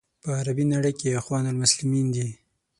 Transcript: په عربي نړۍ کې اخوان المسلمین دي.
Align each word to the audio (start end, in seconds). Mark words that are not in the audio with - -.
په 0.21 0.29
عربي 0.39 0.65
نړۍ 0.73 0.93
کې 0.99 1.17
اخوان 1.19 1.45
المسلمین 1.47 2.07
دي. 2.15 2.27